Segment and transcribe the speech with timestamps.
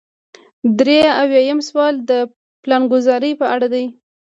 [0.79, 2.11] درې اویایم سوال د
[2.61, 3.85] پلانګذارۍ په اړه دی.